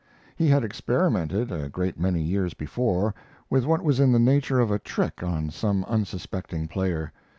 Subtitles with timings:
[0.35, 3.13] He had experimented, a great many years before,
[3.51, 7.13] with what was in the nature of a trick on some unsuspecting player.